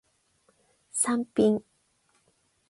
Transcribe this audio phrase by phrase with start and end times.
[0.91, 1.63] サンピン